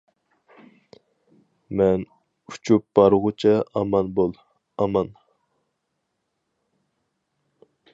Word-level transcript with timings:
مەن 1.81 2.07
ئۇچۇپ 2.55 2.87
بارغۇچە 3.01 3.55
ئامان 3.61 4.11
بول، 4.21 4.35
ئامان! 4.89 5.15